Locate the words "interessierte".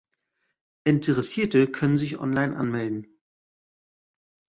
0.83-1.67